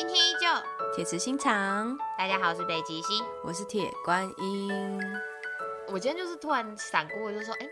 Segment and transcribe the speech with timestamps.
[0.00, 0.48] 今天依旧，
[0.96, 3.22] 铁石心肠，大家好，我是北极星。
[3.44, 4.98] 我是铁观音。
[5.88, 7.68] 我今天就是突然闪过，就说，哎、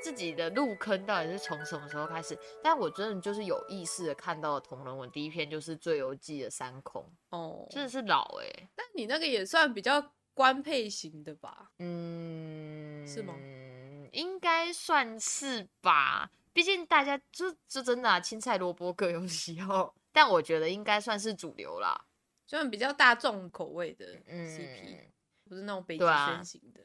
[0.00, 2.38] 自己的入坑到底是从什么时候开始？
[2.62, 11.72] 但我真的就是有意识的看到了同人文第一篇就是《最游记》的三空，哦，真的是老哎、但你那个也算比较官配型的吧？
[11.80, 13.34] 嗯，是吗？
[14.12, 22.06] 应该算是吧，毕竟大家就就真的啊，青菜萝卜各有喜好，但我觉得应该算是主流啦。
[22.46, 25.10] 算比较大众口味的嗯 CP，、
[25.46, 26.80] 不是那种北极圈型的。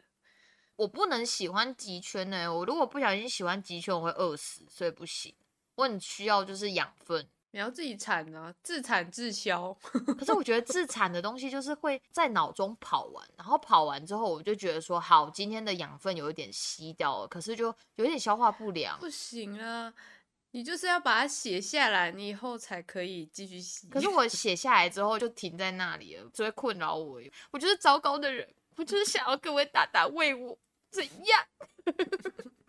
[0.76, 5.34] 我不能喜欢极圈呢、我如果不小心喜欢极圈，我会饿死，所以不行。
[5.76, 9.74] 我很需要就是养分，你要自己产啊，自产自销。
[10.18, 19.00] 可是我觉得自产的东西就是会在脑中跑完，然后跑完之后，我就觉得说，好，今天的养分有一点吸掉了，可是就有点消化不良。
[19.00, 19.94] 不行啊，
[20.52, 23.88] 你就是要把它写下来，你以后才可以继续写。
[23.90, 27.22] 可是我写下来之后就停在那里了，只会困扰我。
[27.52, 30.58] 我就是糟糕的人，我就是想要各位大大为我
[30.90, 31.46] 怎样？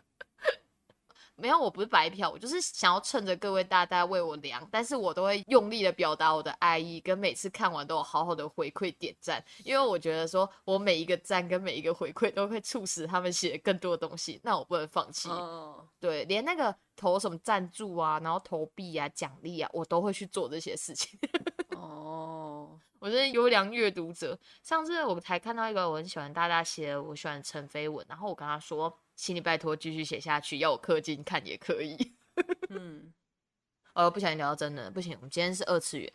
[1.35, 15.29] 没有，我不是白嫖，我就是想要趁着各位大大为我量，但是我都会用力的表达我的爱意，跟每次看完都有好好的回馈点赞，因为我觉得说我每一个赞跟每一个回馈都会促使他们写更多的东西，那我不能放弃。
[15.29, 21.19] 哦，对，连那个投什么赞助啊，然后投币啊、奖励啊，我都会去做这些事情。
[21.75, 24.39] 哦，我是优良阅读者。
[24.63, 32.15] 上次我才看到一个我很喜欢大大写的，我喜欢陈飞文，然后我跟他说，请你拜托继续写下去，要我氪金看也可以。
[32.71, 33.13] 嗯，
[33.95, 36.13] 呃，不小心聊到真的，不行，我们今天是二次元。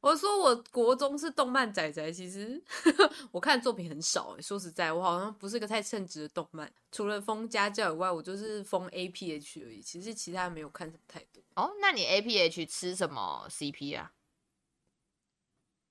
[0.00, 2.60] 我说我国中是动漫仔仔，其实
[3.30, 4.42] 我看的作品很少欸。
[4.42, 9.80] 说实在，我好像不是个太称职的动漫，除了封家教以外，我就是封 APH 而已。
[9.80, 11.40] 其实其他没有看什么太多。
[11.54, 14.12] 哦，那你 APH 吃什么 CP 啊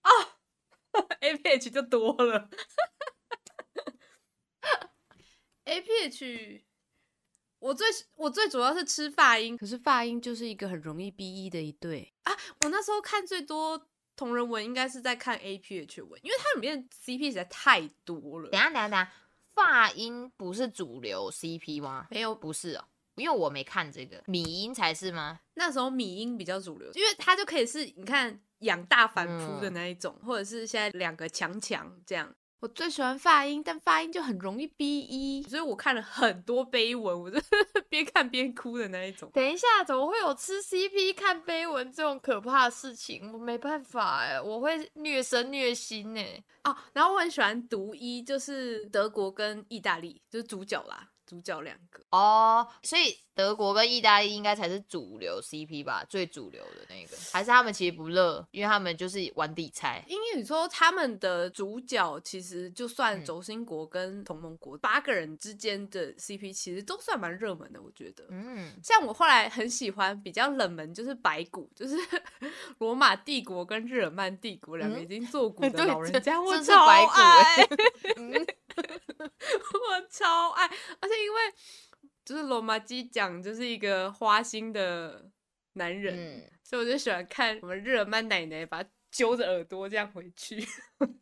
[0.02, 0.11] 啊？
[1.22, 2.49] APH 就多了。
[5.66, 6.61] APH，
[7.59, 12.33] 我最我最主要是吃发音，可是发音就是一个很容易 BE 的一对啊。
[12.63, 18.59] 我那时候看最多同人文，应该是在看 APH 文，因为它里面 CP 实在太多了等。
[18.59, 19.11] 下，等下，等下，
[19.53, 22.07] 发音不是主流 CP 吗？
[22.09, 22.85] 没有，不是哦，
[23.16, 25.41] 因为我没看这个，米音才是吗？
[25.53, 32.35] 那时候米音比较主流，因为它就可以是你看养大反扑的那一种，或者是现在两个强强这样。
[32.61, 37.41] 我最喜欢发音，但发音就很容易 B 一所以我看了很多碑文，我就
[37.89, 39.31] 边看边哭的那一种。
[39.33, 43.33] 等一下，怎么会有吃 CP 看碑文这种可怕的事情？
[43.33, 46.44] 我没办法哎，我会虐身虐心哎。
[46.63, 52.03] 哦，然后我很喜欢读一，就是德国跟意大利，就是主角啦，主角两个。
[52.09, 60.03] 哦，所以德国跟意大利应该才是主流 CP 吧，最主流的那个，还是他们其实不热，因为他们就是玩底菜。
[60.09, 63.25] 因为你说他们的主角其实就算嗯。
[63.25, 68.25] 轴心国跟同盟国、八个人之间的 CP，其实都算蛮热门的，我觉得。
[68.30, 71.96] 嗯，像我后来很喜欢比较冷门，就是白骨，就是
[72.80, 75.03] 罗马帝国跟日耳曼帝国两个嗯。
[75.03, 78.46] 已经做古的 老人家，这我超这是白骨
[79.29, 81.39] 我超爱，而且因为
[82.25, 85.29] 就是罗马基讲就是一个花心的
[85.73, 90.65] 男人，嗯，所以我就喜欢看我们日耳曼奶奶把他揪着耳朵这样回去。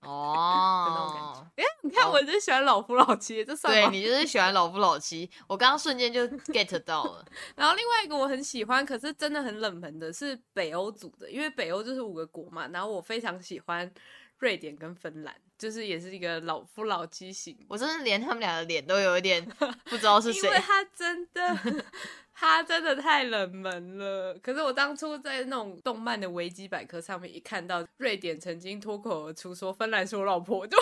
[0.02, 3.90] 哦， 哎你看，哦我就喜欢老夫老妻，这算吗？
[3.90, 7.26] 对你就是喜欢老夫老妻，我刚刚瞬间就 get 到了。
[7.56, 13.92] 然后另外一个我很喜欢，可是真的很冷门的是北欧组的，因为北欧就是五个国嘛，然后我非常喜欢
[14.38, 17.56] 瑞典跟芬兰，就是也是一个老夫老妻型。
[17.68, 19.46] 我真的连他们俩的脸都有一点
[19.86, 20.58] 不知道是谁因为。
[20.60, 21.86] 他真的，
[22.34, 24.34] 他真的太冷门了。
[24.42, 30.78] 可是我当初在那种动漫的维基百科上面一看到瑞典曾经脱口而出说芬兰是我老婆，我就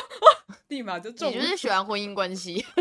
[0.67, 1.29] 立马就中。
[1.31, 2.63] 你就是喜欢婚姻关系。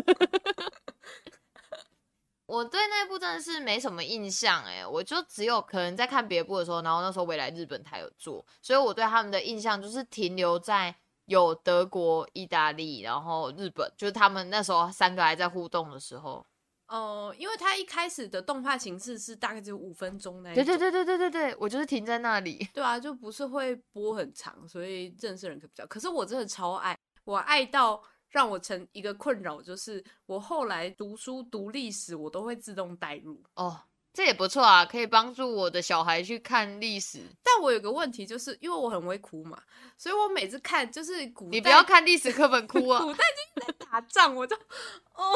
[2.46, 10.94] 我对那部真的是没什么印象哎，我就只有可能在看别部的时候，然后那时候未来日本台有做，所以我对他们的印象就是停留在
[11.26, 16.44] 有德国、意大利，然后日本，就是他们那时候三个还在互动的时候。
[16.88, 22.64] 哦、因为他一开始的动画形式是大概只有五分钟那一种，对对对对对对对，我就是停在那里。
[22.72, 25.84] 对啊，就不是会播很长，所以认识人可比较。
[25.88, 33.42] 可是我真的超爱，我爱到让我成一个困扰，就是我后来读书读历史，我都会自动代入。
[33.56, 33.80] 哦，
[34.16, 37.20] 这也不错啊，可以帮助我的小孩去看历史。
[37.44, 39.62] 但我有个问题，就是因为我很会哭嘛，
[39.98, 42.98] 所以我每次看就是古代你不要看历史课本哭啊！
[43.04, 45.34] 古代就是在打仗，我就哦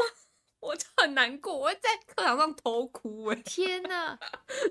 [0.61, 3.35] 我就很难过，我会在课堂上偷哭哎！
[3.45, 4.19] 天哪，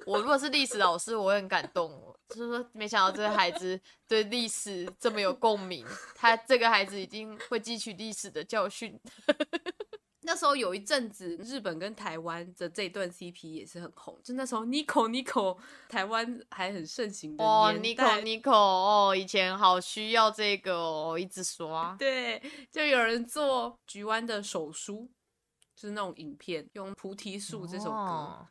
[0.08, 2.16] 我如果是历史老师，我会很感动。
[2.30, 5.84] 就是说，没想到这个孩子对历史这么有共鸣，
[6.14, 9.00] 他这个孩子已经会汲取历史的教训。
[10.30, 18.22] 那时候有一阵子，日本跟台湾的这段 CP 也是很红，就那时候 Nico Nico 台湾还很盛行的哦，Nico。
[18.22, 21.96] Nico 哦，以前好需要这个哦，一直刷。
[21.98, 22.40] 对，
[22.72, 25.10] 就有人做菊湾的手书，
[25.76, 28.48] 就是那种影片，用《菩提树》这首歌，哦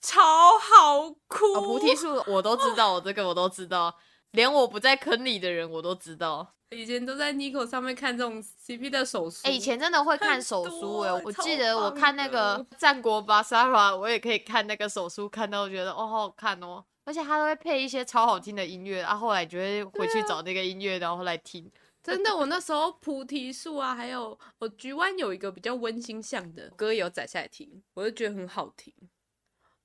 [0.00, 0.20] 超
[0.58, 1.52] 好哭。
[1.54, 3.94] 哦，菩提树我都知道，我这个我都知道，
[4.32, 6.54] 连我不在坑里的人我都知道。
[6.70, 9.40] 以前都在 Nico 上面看这种 CP 的手书。
[9.42, 21.68] 哎、以前真的会看手书哎、多我超记得我看那个的战国巴萨拉，我也可以看那个手书，看到觉得哦好好看哦，而且它都会配一些超好听的音乐，啊，后来就会回去找那个音乐，然后来听。
[22.00, 28.94] 真的，我那时候菩提树啊，还有我菊湾有一个比较温馨向的歌，也有载下来听，我就觉得很好听。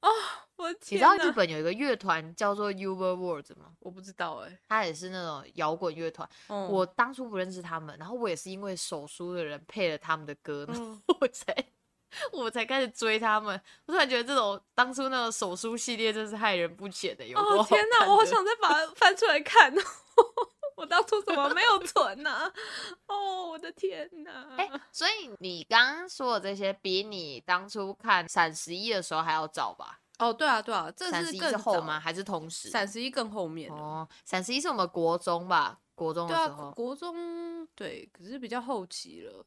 [0.02, 0.10] 哦，
[0.58, 3.72] 我的你知道日本有一个乐团叫做 Uber World 吗？
[3.80, 6.30] 我不知道哎、它也是那种摇滚乐团。
[6.48, 11.56] 嗯我当初不认识他们，然后我也是因为手书的人配了他们的歌，然后嗯 我才
[12.32, 13.60] 我才开始追他们。
[13.88, 19.82] 我突然觉得这种当初那种手书系列真是害人不浅的，有多哦天哪，我好想再把它翻出来看哦。
[20.76, 22.52] 我当初怎么没有存呢、
[23.08, 24.56] 哦，我的天哪！
[24.58, 30.02] 哎、所以你刚刚说的这些，比你当初看闪十一的时候还要早吧？
[30.20, 32.00] 哦，对啊，对啊，这是更后吗？？
[32.00, 32.70] 还是同时？
[32.70, 33.72] 闪十一更后面。
[33.72, 35.80] 哦，闪十一是我们国中吧？
[35.94, 39.46] 国中的时候，国中对，可是比较后期了。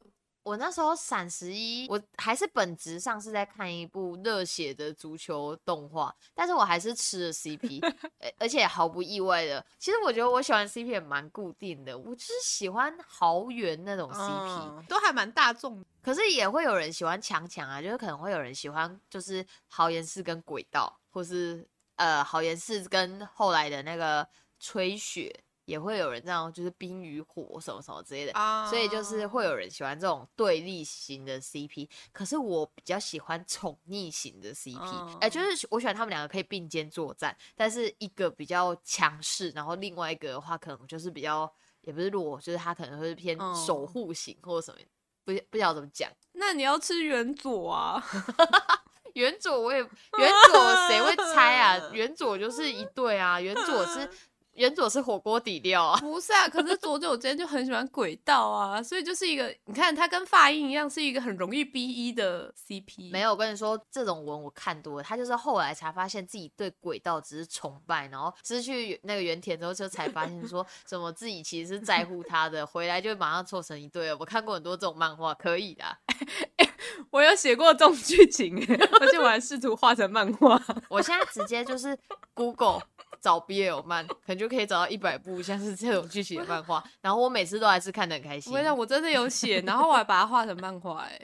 [0.49, 7.79] 我那时候闪十一，我还是本质上是在看一部热血的足球动画，但是我还是吃了 CP，
[8.19, 15.85] 而而且毫不意外的，其实我觉得我喜欢 CP 也蛮固定的，我就是喜欢豪园那种 CP，、嗯都还蛮大众。
[16.01, 21.63] 可是也会有人喜欢强强啊，就是可能会有人喜欢就是豪言寺跟轨道，或是
[21.97, 24.27] 呃豪言寺跟后来的那个
[24.59, 25.31] 吹雪，
[25.69, 28.33] 也会有人这样就是冰与火什么什么之类的。
[28.33, 41.51] 啊所以就是会有人喜欢这种对立型的 CP，可是我比较喜欢宠溺型的 CP，哎、哦就是我喜欢他们两个可以并肩作战，但是一个比较强势，然后另外一个的话可能就是比较
[41.81, 44.79] 也不是弱，就是他可能会偏哦守护型或者什么，
[45.23, 46.09] 不不晓得怎么讲。
[46.33, 48.03] 那你要吃原佐啊？
[49.13, 51.81] 原佐我也原佐谁会猜啊？
[51.91, 54.09] 原佐就是一对啊，原佐是
[54.59, 55.97] 原佐是火锅底料啊。
[56.01, 63.09] 不是啊，可是佐久间就很喜欢轨道啊，所以就是一个，你看他跟发音一样，是一个很容易 B E 的 CP。
[63.09, 74.17] 没有，我跟你说，这种文我看多了，他就是后来才发现自己对轨道只是崇拜，然后失去那个原田之后，就才发现说什么自己其实是在乎他的，回来就马上凑成一对了。
[74.19, 75.85] 我看过很多这种漫画，可以的。
[77.11, 78.57] 我有写过这种剧情，
[78.99, 80.61] 而且我还试图画成漫画。
[80.89, 81.97] 我现在直接就是
[82.33, 82.81] Google
[83.21, 91.21] 找 BL 漫，可能就可以找到一百部像是这种剧情的漫画，然后我每次都还是看得很开心我，跟你讲，我真的有写，然后我还把它画成漫画，哎，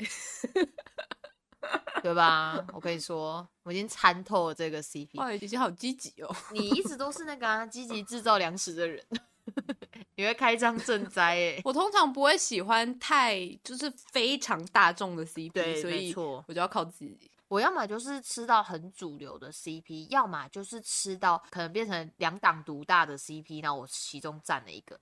[2.04, 2.64] 对吧？
[2.74, 5.18] 我跟你说，我已经参透了这个 CP。
[5.18, 6.36] 哇，已经好积极哦。
[6.54, 9.04] 你一直都是那个啊积极制造粮食的人，
[10.16, 11.62] 你会开张赈灾哎。
[11.64, 17.32] 我通常不会喜欢太就是非常大众的 CP，所以我就要靠自己。
[17.48, 25.00] 我要么就是吃到很主流的 CP，要么就是吃到可能变成两党独大的 CP，那我其中占了一个。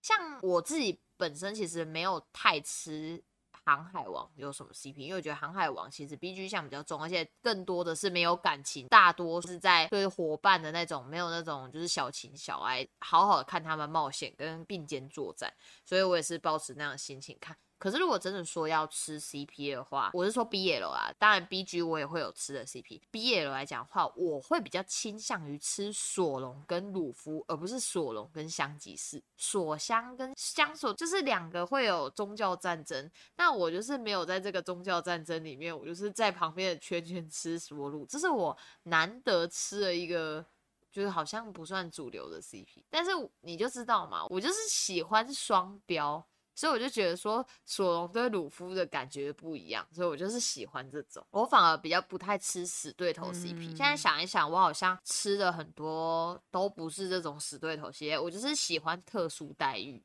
[0.00, 3.22] 像我自己本身其实没有太吃
[3.64, 15.52] 航海王有什么 CP，因为我觉得航海王其实 BG 项比较重，而且更多的是没有感情，大多是在对伙伴的那种，没有那种就是小情小爱，好好的看他们冒险跟并肩作战，
[15.84, 17.56] 所以我也是抱持那样的心情看。
[17.82, 23.00] 可是如果真的说要吃 CP 的话，我是说 BL 啊，当然 BG 我也会有吃的 CP。
[23.10, 29.20] BL 来讲的话，我会比较倾向于吃索隆跟鲁夫，而不是索隆跟香吉士。
[29.36, 40.46] 索香跟香索就是两个会有宗教战争，那我就是没有在这个宗教战争里面，我就是在旁边的圈圈吃索鲁，这是我难得吃的一个。
[40.92, 46.22] 就是好像不算主流的 CP，但是你就知道嘛，我就是喜欢双标，
[46.54, 51.26] 所以我就觉得说索隆对鲁夫的感觉不一样，所以我就是喜欢这种。
[51.30, 60.02] 我反而比较不太吃死对头 CP、嗯现在想一想，我好像吃的很多都不是这种死对头系列，我就是喜欢特殊待遇。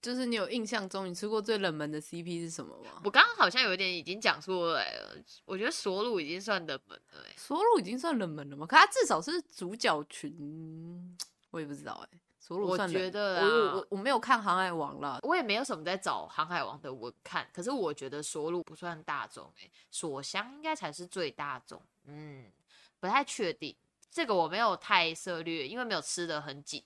[0.00, 3.00] 就是你有印象中你吃过最冷门的 CP 是什么吗？
[3.04, 7.34] 我刚刚好像有点已经讲出来了，我觉得索鲁已经算冷门了、欸。
[7.36, 8.66] 索鲁已经算冷门了吗？
[8.66, 11.16] 可他至少是主角群，
[11.50, 21.80] 我也不知道哎、我索鲁算冷觉得我我啦我我没有看《航海王》了，我也没有什么在找《航海王》的文看，可是我觉得索鲁不算大众、欸，索香应该才是最大众。
[22.06, 22.50] 嗯，
[22.98, 23.76] 不太确定，
[24.10, 26.82] 这个我没有太涉略，因为没有吃的很紧。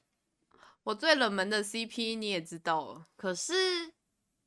[0.83, 3.55] 我最冷门的 CP 你也知道了，可是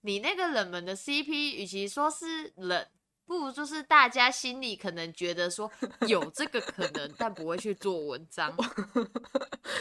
[0.01, 2.87] 你那个冷门的 CP，与其说是冷，
[3.25, 5.71] 不如就是大家心里可能觉得说
[6.07, 8.55] 有这个可能，但不会去做文章。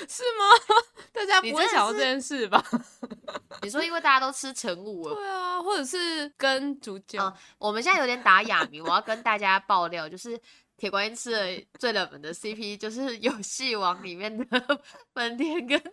[0.09, 0.98] 是吗？
[1.27, 2.65] 大家不会想到这件事吧？
[3.63, 10.39] 你说因为大家都吃成武了，对啊，或者是跟主角，啊我们现在有点打哑谜，我要跟大家爆料，就是
[10.77, 14.47] 铁观音吃的最冷门的 CP 就是《游戏王》里面的
[15.13, 15.81] 本田跟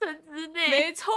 [0.00, 1.12] 陈之内，没错，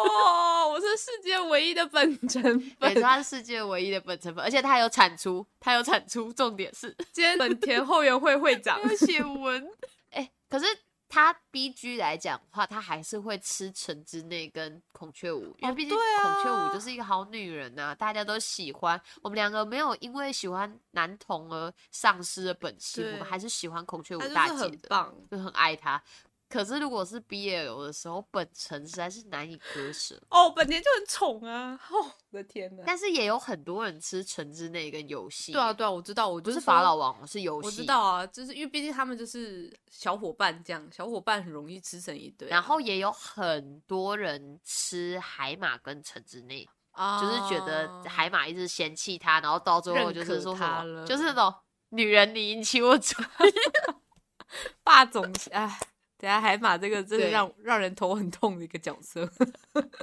[0.69, 3.01] 我是世界唯一的本成没本错，。
[3.01, 9.69] 他是世界唯一的本成本，而且他有产出，他有产出，重点是今天本田后援会会长有写文。
[10.09, 10.65] 哎、可是
[11.09, 18.99] 他 B G 来讲的话，他还是会吃橙之内跟孔雀舞，因为哦毕竟孔雀舞就是一个好女人呐、大家都喜欢。
[19.21, 25.15] 我们两个没有因为喜欢男童而丧失了本性，我们还是喜欢孔雀舞大姐的，很棒。
[25.31, 26.01] 就很爱她。
[26.49, 30.17] 可是如果是 BL 的时候，本城实在是难以割舍。
[30.29, 31.77] 哦，本田就很宠啊！
[31.91, 32.83] 哦，我的天哪！
[32.85, 37.65] 但是也有很多人吃橙之内跟游戏，对啊，，对啊，我知道，我不就是说法老王，是游戏。
[37.67, 42.51] 我知道啊，就是因为毕竟他们就是小伙伴这样，小伙伴很容易吃成一堆啊。
[42.51, 51.53] 然后也有很多人吃海马跟橙之内，啊，就是觉得海马一直嫌弃他，然后到最后就是说什么，他了就是那种
[51.89, 53.25] 女人你引起我注意。
[54.81, 55.77] 霸总，哎，
[56.17, 59.29] 等下海马这个真的让让人头很痛的一个角色。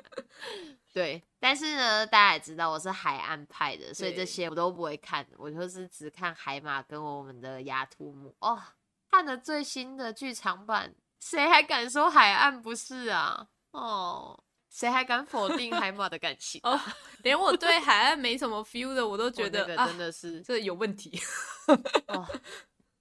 [0.93, 8.33] 对，但是呢，大家也知道我是海岸派的，所以这些我都不会看，我就是只看海马跟我们的牙图姆。
[8.39, 8.63] 哦，
[9.11, 13.49] 看了最新的剧场版，谁还敢说海岸不是啊？
[13.73, 14.41] 哦，
[14.71, 16.61] 谁还敢否定海马的感情？
[16.65, 16.81] 哦，
[17.25, 21.21] 连我对海岸没什么 feel 的，我都觉我那个得啊真的是这有问题。
[22.07, 22.25] 哦，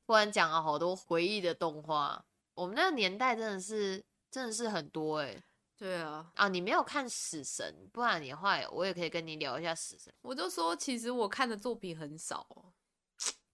[0.08, 2.26] 突然讲了好多回忆的动画，
[2.56, 5.44] 我们那个年代真的是真的是很多哎、
[5.78, 6.48] 对啊，啊！
[6.48, 12.74] 你没有看《死神》，不然你的话，我也可以跟你聊一下《死神我就说其实我看的作品很少哦。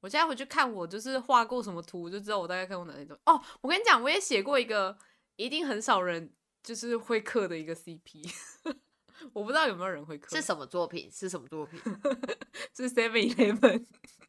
[0.01, 3.21] 我现在回去看，我就是画过什么图，我就知道我大概看过哪些东西。
[3.25, 4.97] 哦，我跟你讲，我也写过一个
[5.35, 6.31] 一定很少人
[6.63, 8.33] 就是会刻的一个 CP，
[9.33, 10.33] 我不知道有没有人会》刻。
[10.33, 11.11] 是什么作品？
[11.11, 11.77] 是什么作品？
[12.73, 13.85] 是 Seven Eleven。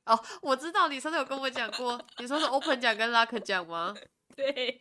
[0.06, 3.94] 哦，我知道，你上次有跟我讲过，你说是 Open 奖跟 Luck 奖吗？
[4.40, 4.80] 对，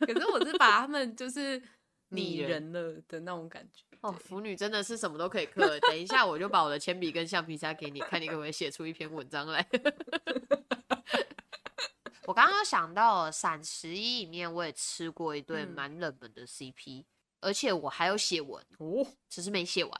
[0.00, 1.60] 可是我是把他们就是
[2.10, 3.84] 拟拟人人了的那种感觉。
[4.02, 5.78] 哦，腐女真的是什么都可以刻。
[5.80, 9.66] 等一下，我就把我的铅笔跟橡皮擦给你，看你可不可以写出一篇文章来。
[12.26, 17.04] 我刚刚想到了《闪十一》里面，我也吃过一对嗯蛮冷门的 CP，、
[17.40, 19.92] 而且我还有写文，哦，只是没写完。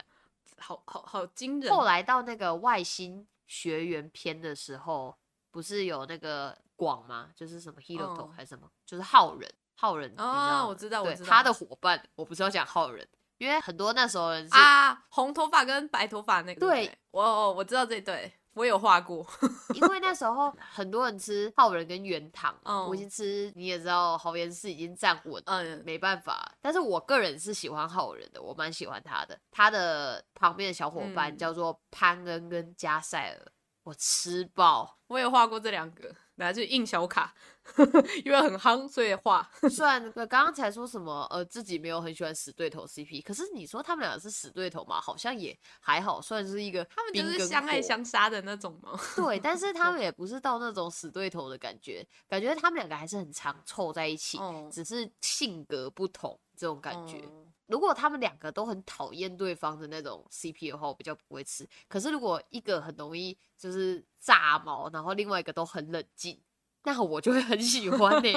[0.58, 1.72] 好好好惊人。
[1.72, 5.16] 后来到那个外星学员篇的时候，
[5.50, 7.28] 不是有那个广吗？
[7.34, 10.62] 就是什么 Hiroto 嗯还是什么，就是浩人，浩人，你知道吗？
[10.62, 13.06] 哦我知道我知道他的伙伴，我不是要讲浩人，
[13.36, 16.60] 因为很多那时候人是、啊，红头发跟白头发那个。
[16.60, 19.26] 对不，我我我知道这一对，我有画过。
[19.74, 25.42] 因为那时候很多人吃浩人跟原糖，嗯我已经吃，你也知道豪言寺已经站稳。
[25.44, 29.38] 嗯，没办法，但是我个人是喜欢浩人的，我蛮喜欢他的。
[29.50, 34.96] 他的旁边的小伙伴嗯叫做潘恩跟加塞尔，我吃爆。
[35.06, 37.32] 我有画过这两个，拿去印小卡，
[38.24, 39.48] 因为很夯，所以画。
[39.70, 48.98] 虽然刚刚才说什么呃自己没有很喜欢死对头 CP，可是你说他们俩是死对头嘛，好像也还好，算是一个他们就是相爱相杀的那种吗？
[49.14, 57.18] 对，但是他们也不是到那种死对头的感觉，感觉他们两个还是很常凑在一起，哦只是性格不同这种感觉。
[57.18, 61.64] 哦如果他们两个都很讨厌对方的那种 CP 的话，我比较不会吃。
[61.86, 66.40] 可是如果一个很容易就是炸毛，然后另外一个都很冷静，
[66.82, 68.28] 那我就会很喜欢呢、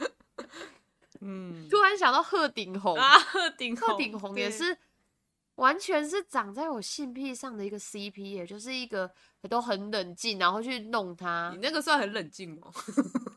[1.22, 4.76] 嗯，突然想到鹤顶红，啊，鹤顶鹤顶红也是
[5.54, 9.08] 完全是长在我性癖上的一个 CP 也，就是一个
[9.48, 11.58] 都很冷静，然后去弄他你。
[11.58, 12.72] 那个算很冷静吗？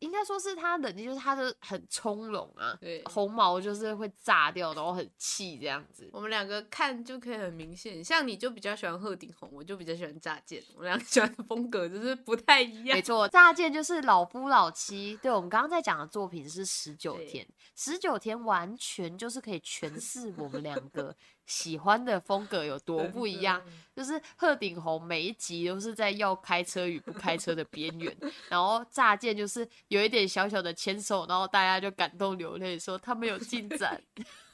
[0.00, 6.08] 应该说是他冷静，就是他的很从容啊，对红毛就是会炸掉，然后很气这样子。
[6.12, 13.02] 我们两个看就可以很明显，像你就比较喜欢鹤顶红，我就比较喜欢炸剑，我们两个喜欢的风格就是不太一样没。
[13.02, 15.18] 错，乍见就是老夫老妻。
[15.22, 21.16] 对，我们刚刚在讲的作品是十九天，十九天完全就是可以诠释我们两个
[21.48, 23.60] 喜欢的风格有多不一样。
[23.96, 28.16] 就是鹤顶红每一集都是在要开车与不开车的边缘，
[28.48, 34.00] 然后乍见就是有一点小小的牵手，然后大家就感动流泪，说他们有进展。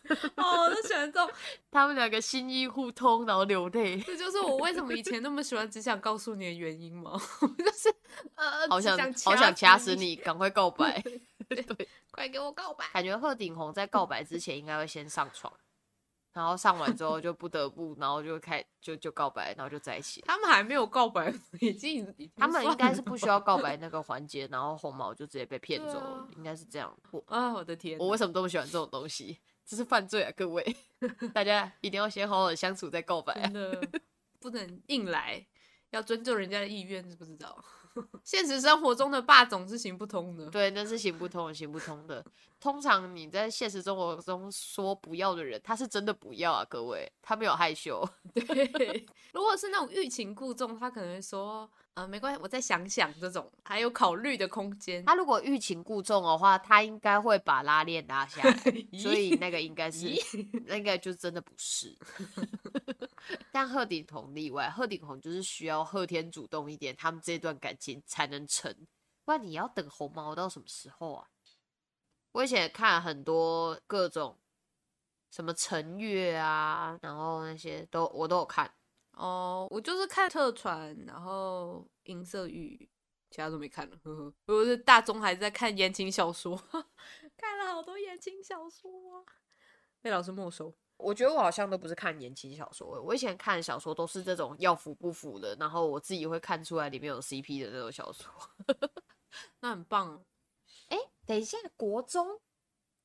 [0.37, 1.31] 哦，我都喜欢这种，
[1.71, 3.99] 他们两个心意互通，然后流泪。
[4.01, 7.13] 这就是我为什么以前那么喜欢只想告诉你的原因吗？
[7.41, 7.95] 就是
[8.35, 11.03] 呃，好想好想掐死你，赶快告白。
[11.49, 12.85] 对，快给我告白。
[12.93, 15.51] 感觉鹤顶红在告白之前应该会先上床，
[16.35, 20.21] 然后上完之后就不得不，然后就开就就告白，然后就在一起。
[20.27, 22.05] 他们还没有告白， 已经
[22.37, 26.95] 他们应该是不需要告白那个环节，然后红毛就直接被骗走了，应该是这样。
[27.27, 27.97] 啊，我的天！
[27.99, 29.39] 我为什么这么喜欢这种东西？
[29.65, 30.77] 这是犯罪啊，各位！
[31.33, 33.51] 大家一定要先好好的相处再告白啊，
[34.41, 35.47] 不能硬来，
[35.91, 37.65] 要尊重人家的意愿，知不知道？
[38.25, 42.25] 现实生活中的霸总是行不通的，对，那是行不通，行不通的。
[42.61, 48.03] 通常你在现实生活中说不要的人，他是真的不要啊，各位，他没有害羞。
[48.35, 55.05] 对，如果是那种欲擒故纵，他可能会说，呃，没关系，我再想想，这种还有考虑的空间。
[55.05, 58.53] 他如果欲擒故纵的话，他应该会把拉链拉下来，
[58.99, 60.09] 所以那个应该是，
[60.65, 61.95] 那个就真的不是。
[63.51, 68.75] 但鹤顶红例外，鹤顶红就是需要鹤天主动一点，他们这段感情才能成，
[69.25, 71.29] 不然你要等红毛到什么时候啊？
[72.33, 74.39] 我以前看很多各种
[75.31, 78.75] 什么陈月啊，然后那些都我都有看
[79.13, 79.69] 哦。
[79.71, 82.91] 我就是看特传，然后银色玉，
[83.31, 83.97] 其他都没看了。
[84.03, 86.57] 呵呵，我是大中还在看言情小说，
[87.37, 89.25] 看了好多言情小说啊，
[90.03, 90.77] 被老师没收。
[90.97, 98.27] 我觉得我好像都不是看言情小说，我以前看小说都是这种要腐不腐的，然后我自己会看出来里面有 CP 的那种小说，
[99.61, 100.25] 那很棒。
[100.89, 100.97] 哎，
[101.27, 102.41] 等一下，国中，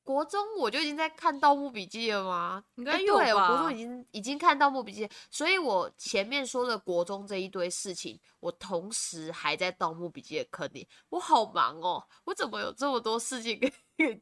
[0.04, 2.64] 国中我就已经在看《盗墓笔记》了吗？
[2.76, 3.32] 应该有吧。
[3.32, 10.88] 我国中已经已经看《盗墓笔记》，所以我前面说的国中这一堆事情，我同时还在《盗墓笔记》的坑里。
[11.08, 13.58] 我好忙哦，我怎么有这么多事情？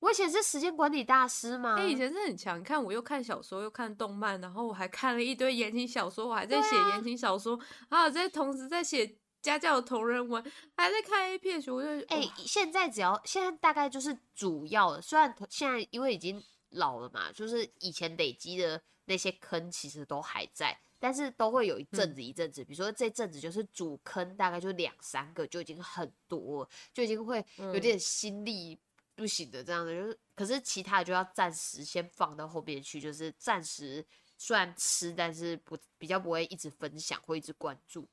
[0.00, 1.76] 我以前是时间管理大师吗？
[1.78, 2.62] 哎，以前是很强。
[2.62, 10.42] 看，我又看小说，又看动漫，然后我还看了一堆言情小说，我还在写言情小说，然后在同时在写家教同人文，
[10.76, 11.58] 还在看 A 片。
[11.68, 28.78] 我就哎，现在只要现在大概就是主要的，虽然现在因为已经老了嘛，就是以前累积的那些坑其实都还在，但是都会有一阵子一阵子，比如说这阵子就是主坑，大概就两三个就已经很多，就已经会有点心力。
[29.16, 38.06] 不行的，这样子就是，可是其他的就要暂时先放到后面去，就是暂时虽然吃，但是不比较不会一直分享，会一直关注。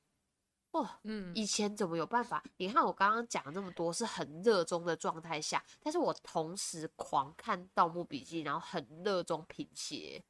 [0.71, 2.41] 哦，嗯，以前怎么有办法？
[2.57, 10.23] 你看我刚刚讲了那么多，是很热衷的状态下，但是我同时狂看《盗墓笔记》，然后很热衷品鞋，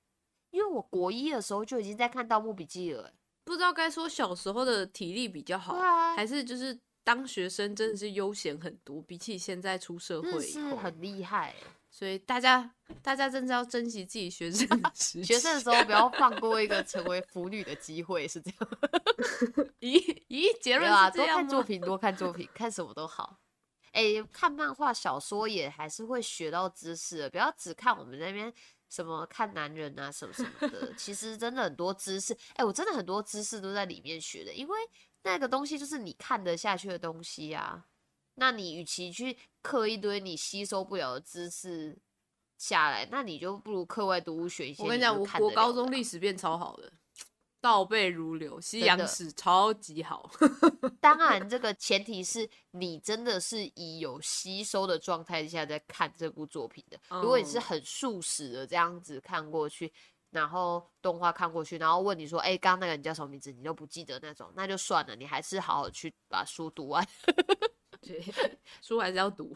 [0.49, 3.13] 因为我国一的时候就已经在看《盗墓笔记》了。
[3.45, 5.75] 不知道该说小时候的体力比较好，
[6.15, 6.77] 还是就是。
[7.03, 11.53] 当学生真的是悠闲很多，比起现在出社会以后很厉害。
[11.89, 18.69] 所以大家大家真的要珍惜自己学生的 时学生的时候，不要放过一个成为腐女的机会，是这样。
[19.79, 23.37] 咦咦，结论啊多看作品，多看作品，看什么都好。
[23.91, 28.51] 哎，看漫画小说也还是会学到知识的，不要只看我们那边
[28.93, 30.93] 什么看男人啊什么什么的。
[30.95, 34.77] 其实真的很多知识，哎，我真的很多知识都在里面学的，因为。
[35.25, 37.85] 那个东西就是你看得下去的东西啊，
[38.35, 41.97] 那你与其去刻一堆你吸收不了的知识
[42.57, 44.83] 下来，那你就不如课外读物学一些。
[44.83, 46.91] 我跟你讲，我我高中历史变超好的，
[47.63, 50.29] 倒背如流，西洋史超级好。
[50.99, 56.99] 当然，这个前提是你真的是以有吸收的状态下在看这部作品的。
[57.21, 59.93] 如果你是很速食的这样子看过去。
[60.31, 65.15] 然后动画看过去，然后问你说：“哎，刚刚那个人叫什么名字？”你都不记得那种，那就算了。
[65.15, 67.07] 你还是好好去把书读完。
[68.01, 68.19] 对，
[68.81, 69.55] 书还是要读。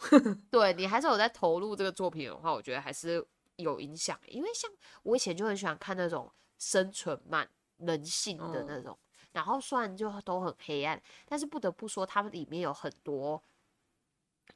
[0.52, 4.20] 对你还是有在投入这个作品的话，我觉得还是有影响。
[4.28, 4.70] 因为像
[5.02, 8.98] 我以前就很喜欢看那种生存漫、人性的那种，
[9.32, 13.42] 然后虽然就都很黑暗，但是不得不说，它们里面有很多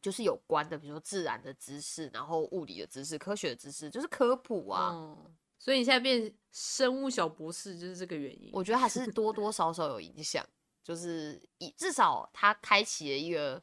[0.01, 5.17] 就是有关的，比如说自然的知识，然后物理的知识、科学的知识，就是科普啊。
[5.59, 8.49] 所以你现在变生物小博士就是这个原因？
[8.51, 10.43] 我觉得还是多多 少少有影响，
[10.83, 13.61] 就是以至少它开启了一个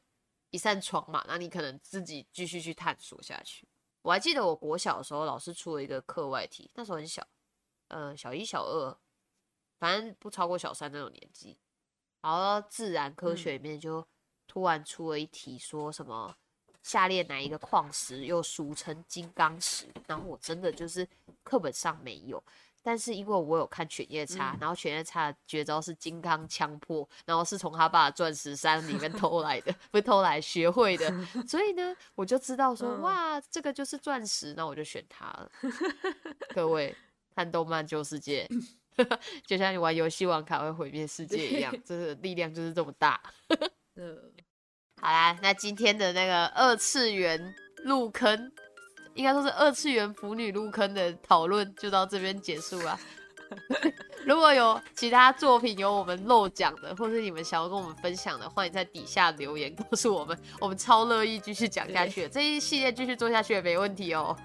[0.50, 3.66] 一扇窗嘛，那你可能自己继续去探索下去。
[4.02, 7.26] 我还记得我国小的时候，老师出了一个课外题，那时候很小，
[7.88, 8.96] 呃，小一、小二，
[9.78, 11.56] 反正不超过小三那种年纪。
[12.20, 14.06] 然后自然科学里面就
[14.46, 16.34] 突然出了一题，说什么
[16.82, 19.86] 下列哪一个矿石又俗称金刚石？
[20.06, 21.06] 然后我真的就是
[21.42, 22.42] 课本上没有。
[22.80, 31.12] 但是因为我有看犬夜叉，然后犬夜叉绝招是金刚枪破，然后是从他爸钻石山里面偷来的，不是偷来学会的，
[31.46, 35.50] 所以呢，我就知道说哇，这个就是钻石，那我就选它了。
[36.54, 36.96] 各位
[37.34, 38.48] 看动漫旧世界，
[39.46, 43.20] 就像你玩游戏王卡会毁灭世界一样，这个力量就是这么大。
[45.00, 48.52] 好啦，那今天的那个二次元入坑。
[49.14, 52.96] 应该说是二次元腐女入坑的讨论就到这边结束了。
[54.24, 62.28] 如果有其他作品有我们漏讲的，或是你们想要跟我们分享的，欢迎在底下留言告诉我们，我们超乐意继续讲下去。
[62.28, 64.36] 这一系列继续做下去也没问题哦。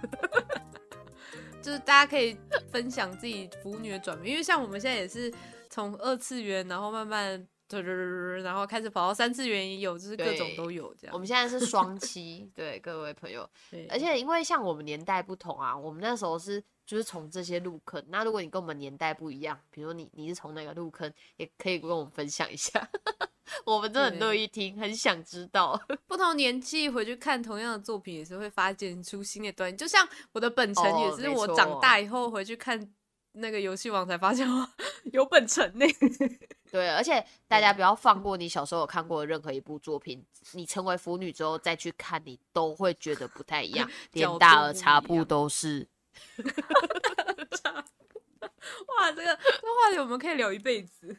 [1.64, 2.38] 就是大家可以
[2.72, 5.34] 分享自己腐女的转变，因为像我们现在也是
[5.70, 7.48] 从二次元，然后慢慢。
[7.82, 11.14] 然后开始跑到三次元也有，就是各种都有这样。
[11.14, 13.50] 我们现在是双期，对各位朋友。
[13.90, 18.04] 而且因为像我们年代不同啊，我们那时候是就是从这些入坑。
[18.10, 22.88] 那如果你跟我们年代不一样，比如你你是从哪个入坑，也可以跟我们分享一下。
[23.66, 25.80] 我们真的很乐意听，很想知道。
[26.08, 29.78] 不同年纪回去看同样的作品，也是会发现出新的端倪。
[29.78, 32.94] 就像我的本城也是我长大以后回去看。
[33.36, 34.48] 那个游戏王才发现
[35.12, 35.84] 有本城呢。
[36.74, 45.88] 对，而且大家不要放过你小时候有看过的任何一部作品，你成为腐女之后再去看，你都会觉得不太一样， 连大耳茶布都是。
[48.88, 51.16] 哇，这个这话题我们可以聊一辈子。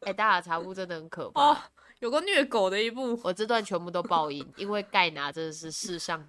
[0.00, 6.28] 哎，大耳茶布真的很可怕，有个虐狗的一部，我这段全部都爆音，因为盖拿真的是世上。